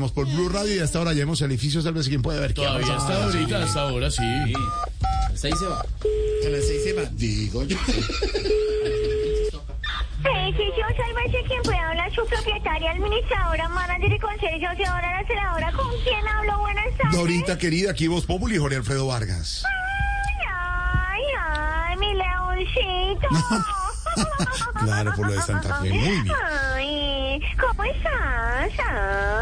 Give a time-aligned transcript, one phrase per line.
[0.00, 2.54] Vamos por Blue Radio y hasta ahora ya hemos edificios, tal vez quién puede ver
[2.54, 4.22] Todavía está ahorita, hasta ahora sí.
[5.34, 5.80] Seis se va.
[5.80, 7.02] A las seis se va.
[7.12, 7.76] Digo yo.
[10.24, 15.90] Edificio Sálvese quien pueda hablar su propietaria, administradora, manager y consejo, señora la senadora, ¿con
[16.02, 16.60] quién hablo?
[16.60, 17.18] Buenas tardes.
[17.18, 19.64] Dorita querida, aquí vos Populi y Jorge Alfredo Vargas.
[20.48, 23.28] Ay, ay, mi leoncito.
[24.80, 25.90] Claro, por lo de Santa Fe.
[25.90, 26.34] Muy bien.
[27.58, 28.70] ¿Cómo estás?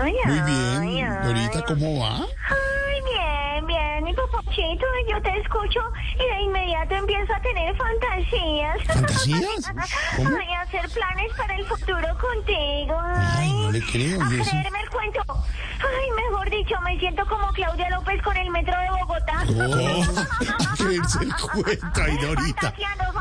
[0.02, 1.08] Ay, Muy bien.
[1.10, 1.26] ay.
[1.26, 2.16] Dorita, ¿cómo va?
[2.48, 5.80] Ay, bien, bien, mi papochito, yo te escucho
[6.14, 8.78] y de inmediato empiezo a tener fantasías.
[8.86, 9.72] ¿Fantasías?
[10.16, 10.30] ¿Cómo?
[10.40, 12.98] Ay, hacer planes para el futuro contigo.
[13.04, 14.50] Ay, no le creo, ¿y eso?
[14.50, 15.20] Creerme el cuento.
[15.28, 19.44] Ay, mejor dicho, me siento como Claudia López con el metro de Bogotá.
[19.48, 22.60] Oh, creerse el cuento, ay, Dorita.
[22.72, 23.17] Fantaseando.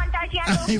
[0.47, 0.79] Ay.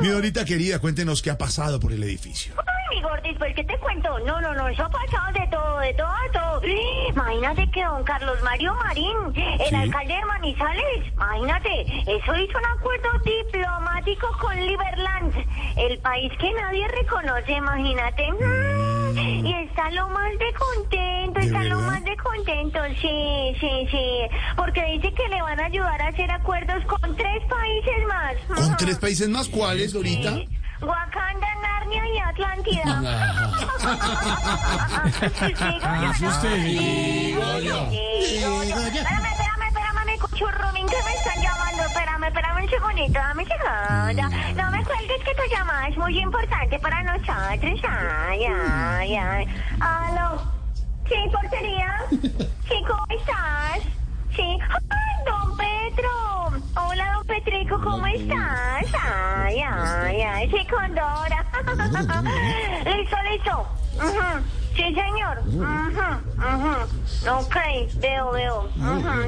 [0.00, 2.54] Mi Dorita querida, cuéntenos qué ha pasado por el edificio.
[2.58, 4.18] Ay, mi gordis, pues, ¿qué te cuento?
[4.20, 6.60] No, no, no, eso ha pasado de todo, de todo, de todo.
[7.08, 9.74] Imagínate que don Carlos Mario Marín, el Sí.
[9.74, 15.34] alcalde de Manizales, imagínate, eso hizo un acuerdo diplomático con Liberland,
[15.76, 18.32] el país que nadie reconoce, imagínate.
[18.32, 23.86] Mm, Y está lo más de contento, ¿De está lo más de contento, sí, sí,
[23.90, 28.34] sí, porque dice que le van a ayudar a hacer acuerdos con tres países más.
[28.46, 30.34] ¿Con tres países más cuáles, Dorita?
[30.34, 30.48] Sí.
[30.80, 33.02] Wakanda, Narnia y Atlántida.
[36.28, 37.86] Usted, digo yo.
[37.90, 38.62] Digo
[40.28, 41.82] cuchurrumín que me están llamando.
[41.84, 44.62] Espérame, espérame un segundito, dame un segundo.
[44.62, 47.80] No me cuelgues que tu llamada es muy importante para nosotros.
[47.88, 49.46] Ay, ay, ay.
[49.80, 50.42] Aló.
[51.08, 52.02] Sí, portería.
[52.10, 53.80] Sí, ¿cómo estás?
[54.34, 54.58] Sí.
[54.90, 56.62] ¡Ay, don Petro!
[56.76, 58.84] Hola, don Petrico, ¿cómo estás?
[59.02, 60.50] Ay, ay, ay.
[60.50, 61.44] Sí, con Dora.
[62.84, 64.63] listo, listo.
[64.74, 65.38] Sí, señor.
[65.46, 65.62] Ujú,
[66.38, 67.40] ujú.
[67.40, 67.56] Ok,
[68.00, 68.68] veo, veo.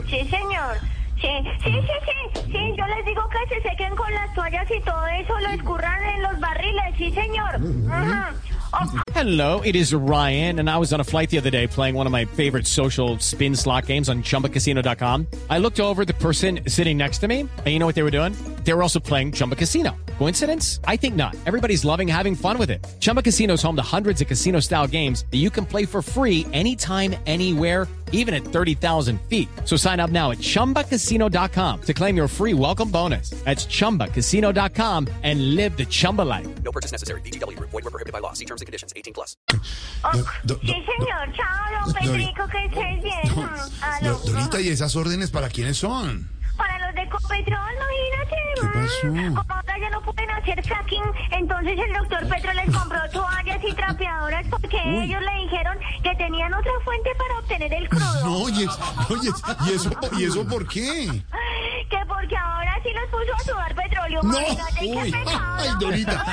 [0.09, 0.77] Sí, señor.
[1.21, 1.29] Sí,
[1.65, 5.07] sí, sí, sí, sí, yo les digo que se sequen con las toallas y todo
[5.07, 7.59] eso, lo escurran en los barriles, sí, señor.
[8.73, 11.95] Oh, Hello, it is Ryan, and I was on a flight the other day playing
[11.95, 15.27] one of my favorite social spin slot games on chumbacasino.com.
[15.49, 18.11] I looked over the person sitting next to me, and you know what they were
[18.11, 18.35] doing?
[18.65, 19.97] They were also playing Chumba Casino.
[20.19, 20.81] Coincidence?
[20.87, 21.35] I think not.
[21.47, 22.87] Everybody's loving having fun with it.
[23.01, 26.03] Chumba Casino is home to hundreds of casino style games that you can play for
[26.03, 29.49] free anytime, anywhere, even at 30,000 feet.
[29.65, 33.31] So sign up now at chumbacasino.com to claim your free welcome bonus.
[33.45, 36.47] That's chumbacasino.com and live the Chumba life.
[36.63, 37.21] No purchase necessary.
[37.23, 37.71] VGW Group.
[37.71, 38.33] Void were prohibited by law.
[38.35, 38.93] See terms and conditions.
[38.97, 39.37] 18 plus.
[40.05, 43.35] Oh, do- do- sí, do- señor, chao, don Petrico, que estés bien.
[43.35, 43.71] Do- aló.
[43.83, 46.29] Ah, Dorita, ¿y esas órdenes para quiénes son?
[46.57, 48.37] Para los de Copetrol, imagínate.
[48.55, 49.47] ¿Qué pasó?
[50.47, 51.03] Hacer fracking,
[51.33, 56.55] entonces el doctor Petro les compró toallas y trapeadoras porque ellos le dijeron que tenían
[56.55, 58.25] otra fuente para obtener el crudo.
[58.25, 58.67] No, oye,
[59.11, 59.31] oye,
[59.67, 61.09] ¿y eso, ¿y eso por qué?
[61.91, 64.23] Que porque ahora sí los puso a sudar petróleo.
[64.23, 65.13] No, uy,
[65.59, 66.25] ay, Dorita,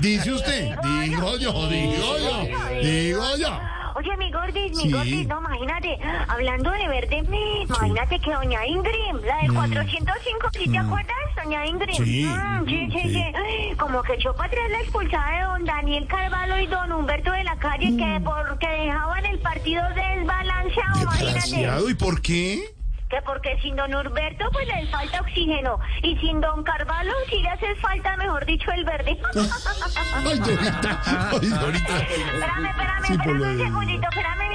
[0.00, 3.60] di- dice usted, digo yo, digo yo, digo yo.
[3.96, 4.92] Oye, mi gordis, mi Sí.
[4.92, 5.98] gordis, no, imagínate,
[6.28, 7.16] hablando de verde,
[7.68, 11.16] imagínate que doña Ingrid, la de 405, ¿sí te acuerdas?
[11.44, 11.98] Doña Ingrid.
[12.00, 12.04] Mm.
[12.04, 13.08] Sí, Mm, sí, sí, sí.
[13.14, 13.24] sí.
[13.34, 17.32] Ay, Como que echó para atrás la expulsada de don Daniel Carvalho y don Humberto
[17.32, 17.96] de la Calle, Mm.
[17.96, 21.34] que porque dejaban el partido desbalanceado, imagínate.
[21.34, 22.60] Desgraciado, ¿y por qué?
[23.08, 27.48] Que porque sin don Humberto pues les falta oxígeno y sin don Carvalho sí le
[27.48, 29.18] hace falta, mejor dicho, el verde.
[30.24, 31.00] Ay, Dorita,
[31.32, 31.98] ay, Dorita.
[31.98, 34.49] Espérame, espérame, Sí, por espérame lo un de- segundito, espérame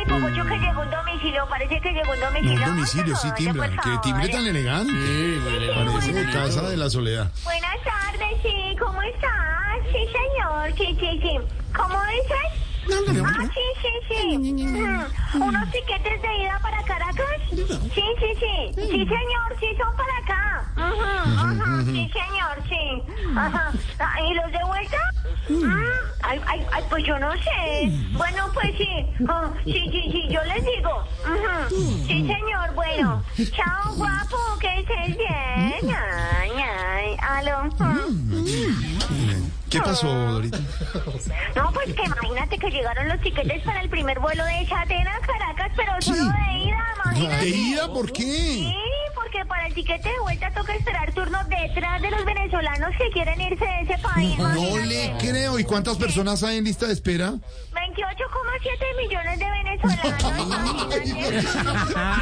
[1.25, 2.59] domicilio, parece que llegó un domicilio.
[2.59, 3.67] No, domicilio, sí, Oye, timbra.
[3.67, 4.91] por Qué timbre tan elegante.
[4.93, 7.31] Sí, elegante, Parece de casa de la soledad.
[7.43, 9.79] Buenas tardes, sí, ¿cómo estás?
[9.91, 11.39] Sí, señor, sí, sí, sí.
[11.75, 12.54] ¿Cómo dices?
[12.87, 14.37] Ah, sí, sí, sí.
[14.37, 15.43] Ujú.
[15.45, 17.25] ¿Unos tiquetes de ida para Caracas?
[17.49, 17.57] Sí,
[17.93, 18.71] sí, sí.
[18.75, 20.71] Sí, señor, sí son para acá.
[20.77, 21.85] Ujú, ujú.
[21.91, 23.03] Sí, señor, sí.
[23.35, 23.71] Ajá.
[23.99, 24.97] Ah, ¿Y los de vuelta?
[25.49, 25.73] Mm,
[26.23, 27.89] Ay, ay, ay, pues yo no sé.
[28.11, 29.07] Bueno, pues sí.
[29.27, 31.03] Ah, sí, sí, sí, yo les digo.
[31.69, 33.23] Sí, señor, bueno.
[33.51, 35.95] Chao, guapo, que estés bien.
[35.95, 37.69] Ay, ay, aló.
[39.75, 40.57] ¿Qué pasó, Dorita?
[41.53, 45.19] No, pues que imagínate que llegaron los tiquetes para el primer vuelo de Chatena a
[45.19, 47.43] Caracas, pero solo de ida, imagínate.
[47.43, 47.91] ¿De ida?
[47.91, 48.23] ¿Por qué?
[48.23, 48.73] Sí,
[49.13, 53.41] porque para el tiquete de vuelta toca esperar turno detrás de los venezolanos que quieren
[53.41, 54.37] irse de ese país.
[54.37, 54.85] No imagínate.
[54.87, 55.59] le creo.
[55.59, 57.31] ¿Y cuántas personas hay en lista de espera?
[57.31, 57.41] 28,7
[58.97, 60.23] millones de venezolanos.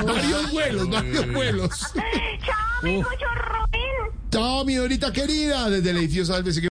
[0.06, 1.70] Varios vuelos, varios vuelos.
[2.44, 4.30] Chao, mi cuchurrumín.
[4.32, 6.73] Chao, mi Dorita querida, desde el edificio Sálvese.